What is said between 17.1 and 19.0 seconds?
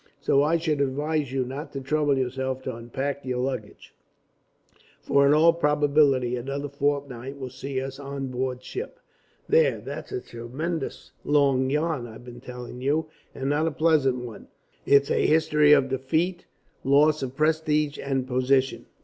of prestige and position.